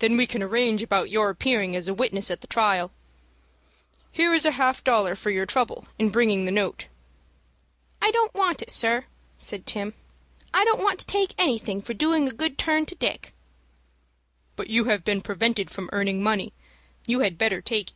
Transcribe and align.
"Then 0.00 0.16
we 0.16 0.26
can 0.26 0.42
arrange 0.42 0.82
about 0.82 1.10
your 1.10 1.30
appearing 1.30 1.76
as 1.76 1.86
a 1.86 1.94
witness 1.94 2.28
at 2.28 2.40
the 2.40 2.48
trial. 2.48 2.90
Here 4.10 4.34
is 4.34 4.42
half 4.42 4.80
a 4.80 4.82
dollar 4.82 5.14
for 5.14 5.30
your 5.30 5.46
trouble 5.46 5.86
in 5.96 6.10
bringing 6.10 6.44
the 6.44 6.50
note." 6.50 6.88
"I 8.02 8.10
don't 8.10 8.34
want 8.34 8.62
it, 8.62 8.70
sir," 8.72 9.04
said 9.40 9.64
Tim. 9.64 9.94
"I 10.52 10.64
don't 10.64 10.82
want 10.82 10.98
to 10.98 11.06
take 11.06 11.34
anything 11.38 11.80
for 11.82 11.94
doing 11.94 12.26
a 12.28 12.32
good 12.32 12.58
turn 12.58 12.84
to 12.86 12.96
Dick." 12.96 13.32
"But 14.56 14.70
you 14.70 14.86
have 14.86 15.04
been 15.04 15.20
prevented 15.22 15.70
from 15.70 15.88
earning 15.92 16.20
money. 16.20 16.52
You 17.06 17.20
had 17.20 17.38
better 17.38 17.60
take 17.62 17.90
it." 17.90 17.94